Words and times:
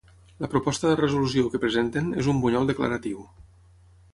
La 0.43 0.47
proposta 0.53 0.87
de 0.91 0.95
resolució 1.01 1.51
que 1.55 1.61
presenten 1.65 2.09
és 2.23 2.31
un 2.33 2.41
bunyol 2.47 2.67
declaratiu. 2.73 3.21